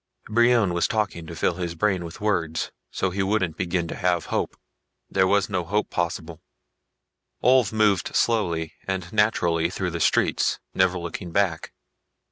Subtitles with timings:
[0.27, 4.25] Brion was talking to fill his brain with words so he wouldn't begin to have
[4.33, 4.57] hope.
[5.11, 6.41] There was no hope possible.
[7.43, 11.71] Ulv moved slowly and naturally through the streets, never looking back.